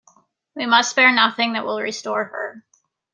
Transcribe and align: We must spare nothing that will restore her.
We 0.55 0.65
must 0.65 0.89
spare 0.89 1.11
nothing 1.13 1.53
that 1.53 1.63
will 1.63 1.79
restore 1.79 2.23
her. 2.23 2.65